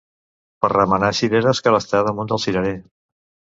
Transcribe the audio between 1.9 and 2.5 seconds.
damunt del